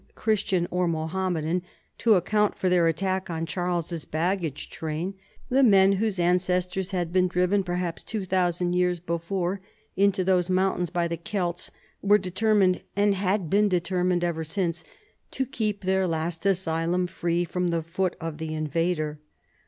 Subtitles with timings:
[0.15, 1.61] Christian or Mohammedan,
[1.99, 5.13] to account for their attack on Ciiarles's baggage train.
[5.49, 9.61] The men whose ancestors had been driven, perhaps two thousand years before,
[9.95, 11.69] into those mountains by the Celts,
[12.01, 14.83] were determined, and had been determined ever since,
[15.29, 19.19] to keep their last asylum free from the foot of the invader.